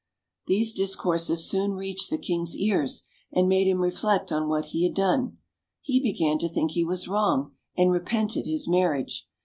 [0.47, 4.95] These discourses soon reached the king's ears, and made him reflect on what he had
[4.95, 5.37] done;
[5.79, 9.27] he began to think he was wrong, and repented his marriage.